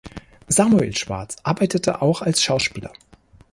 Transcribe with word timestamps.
Samuel 0.47 0.95
Schwarz 0.95 1.35
arbeitet 1.43 1.87
auch 1.87 2.23
als 2.23 2.41
Schauspieler. 2.41 2.91